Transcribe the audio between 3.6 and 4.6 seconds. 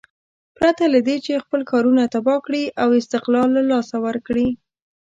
لاسه ورکړي.